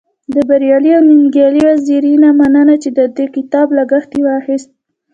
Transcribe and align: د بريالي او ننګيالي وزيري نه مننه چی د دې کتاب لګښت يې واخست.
د 0.33 0.35
بريالي 0.49 0.91
او 0.97 1.03
ننګيالي 1.09 1.61
وزيري 1.69 2.13
نه 2.23 2.29
مننه 2.39 2.75
چی 2.83 2.89
د 2.97 2.99
دې 3.15 3.25
کتاب 3.35 3.67
لګښت 3.77 4.11
يې 4.17 4.21
واخست. 4.25 4.69